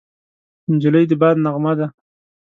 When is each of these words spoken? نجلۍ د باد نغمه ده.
نجلۍ 0.71 1.05
د 1.09 1.13
باد 1.21 1.35
نغمه 1.45 1.73
ده. 1.79 1.87